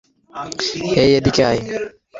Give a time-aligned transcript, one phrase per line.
[0.91, 1.59] হেই, এদিকে আয়!